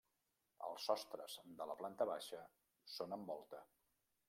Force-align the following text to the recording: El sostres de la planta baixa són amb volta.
El 0.67 0.77
sostres 0.85 1.35
de 1.59 1.67
la 1.73 1.77
planta 1.83 2.09
baixa 2.13 2.41
són 2.97 3.17
amb 3.19 3.33
volta. 3.35 3.63